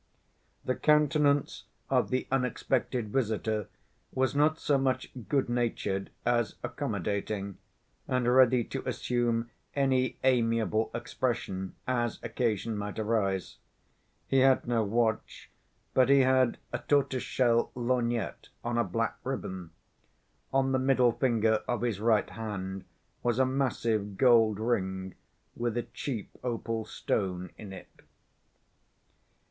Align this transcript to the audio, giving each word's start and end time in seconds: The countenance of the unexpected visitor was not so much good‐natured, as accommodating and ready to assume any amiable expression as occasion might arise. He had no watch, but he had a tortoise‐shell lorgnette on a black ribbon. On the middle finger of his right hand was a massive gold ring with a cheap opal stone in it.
The 0.65 0.73
countenance 0.73 1.65
of 1.87 2.09
the 2.09 2.25
unexpected 2.31 3.09
visitor 3.09 3.67
was 4.11 4.33
not 4.33 4.57
so 4.57 4.79
much 4.79 5.13
good‐natured, 5.13 6.07
as 6.25 6.55
accommodating 6.63 7.59
and 8.07 8.27
ready 8.35 8.63
to 8.63 8.81
assume 8.89 9.51
any 9.75 10.17
amiable 10.23 10.89
expression 10.95 11.75
as 11.85 12.17
occasion 12.23 12.75
might 12.79 12.97
arise. 12.97 13.57
He 14.25 14.39
had 14.39 14.67
no 14.67 14.83
watch, 14.83 15.51
but 15.93 16.09
he 16.09 16.21
had 16.21 16.57
a 16.73 16.79
tortoise‐shell 16.79 17.69
lorgnette 17.75 18.49
on 18.63 18.79
a 18.79 18.83
black 18.83 19.19
ribbon. 19.23 19.69
On 20.51 20.71
the 20.71 20.79
middle 20.79 21.11
finger 21.11 21.61
of 21.67 21.81
his 21.83 21.99
right 21.99 22.31
hand 22.31 22.85
was 23.21 23.37
a 23.37 23.45
massive 23.45 24.17
gold 24.17 24.59
ring 24.59 25.13
with 25.55 25.77
a 25.77 25.83
cheap 25.83 26.31
opal 26.43 26.85
stone 26.85 27.51
in 27.55 27.71
it. 27.71 27.99